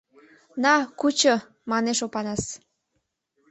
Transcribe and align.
—На, 0.63 0.73
кучо!— 0.99 1.35
манеш 1.71 1.99
Опанас. 2.05 2.43